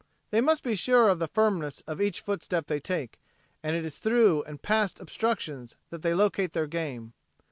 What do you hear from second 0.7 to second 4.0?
sure of the firmness of each footstep they take, and it is